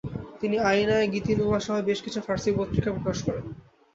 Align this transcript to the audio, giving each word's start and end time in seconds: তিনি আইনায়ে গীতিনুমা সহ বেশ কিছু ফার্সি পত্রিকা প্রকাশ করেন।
তিনি 0.41 0.57
আইনায়ে 0.69 1.11
গীতিনুমা 1.13 1.59
সহ 1.59 1.77
বেশ 1.87 1.99
কিছু 2.05 2.19
ফার্সি 2.21 2.49
পত্রিকা 2.57 2.89
প্রকাশ 2.95 3.17
করেন। 3.25 3.45